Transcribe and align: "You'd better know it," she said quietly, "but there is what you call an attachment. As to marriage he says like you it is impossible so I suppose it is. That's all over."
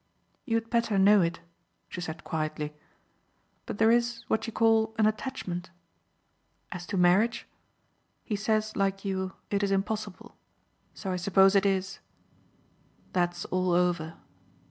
"You'd 0.45 0.71
better 0.71 0.97
know 0.97 1.21
it," 1.21 1.41
she 1.87 2.01
said 2.01 2.23
quietly, 2.23 2.73
"but 3.67 3.77
there 3.77 3.91
is 3.91 4.23
what 4.27 4.47
you 4.47 4.51
call 4.51 4.95
an 4.97 5.05
attachment. 5.05 5.69
As 6.71 6.87
to 6.87 6.97
marriage 6.97 7.45
he 8.23 8.35
says 8.35 8.75
like 8.75 9.05
you 9.05 9.33
it 9.51 9.61
is 9.61 9.69
impossible 9.69 10.35
so 10.95 11.11
I 11.11 11.17
suppose 11.17 11.53
it 11.53 11.67
is. 11.67 11.99
That's 13.13 13.45
all 13.45 13.73
over." 13.73 14.15